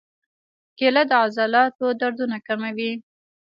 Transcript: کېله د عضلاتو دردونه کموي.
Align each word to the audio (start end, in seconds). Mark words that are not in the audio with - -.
کېله 0.77 1.03
د 1.09 1.11
عضلاتو 1.23 1.85
دردونه 2.01 2.37
کموي. 2.47 2.91